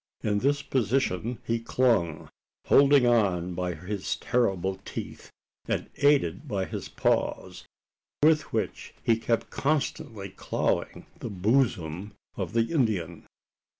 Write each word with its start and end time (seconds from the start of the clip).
In 0.23 0.39
this 0.39 0.63
position 0.63 1.37
he 1.45 1.59
clung 1.59 2.27
holding 2.65 3.05
on 3.05 3.53
by 3.53 3.75
his 3.75 4.15
terrible 4.15 4.77
teeth, 4.83 5.29
and 5.67 5.91
aided 5.97 6.47
by 6.47 6.65
his 6.65 6.89
paws, 6.89 7.67
with 8.23 8.51
which 8.51 8.95
he 9.03 9.15
kept 9.17 9.51
constantly 9.51 10.29
clawing 10.29 11.05
the 11.19 11.29
bosom 11.29 12.13
of 12.35 12.53
the 12.53 12.69
Indian! 12.71 13.27